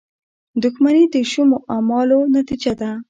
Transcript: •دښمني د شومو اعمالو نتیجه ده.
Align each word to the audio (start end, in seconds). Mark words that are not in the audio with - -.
•دښمني 0.63 1.05
د 1.13 1.15
شومو 1.31 1.57
اعمالو 1.73 2.19
نتیجه 2.35 2.73
ده. 2.79 2.91